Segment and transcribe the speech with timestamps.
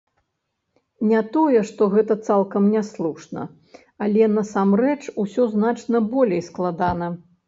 [1.09, 3.43] Не тое што гэта цалкам няслушна,
[4.05, 7.11] але насамрэч усё значна болей складана.